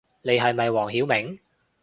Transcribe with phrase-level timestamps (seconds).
[0.23, 1.37] 你係咪黃曉明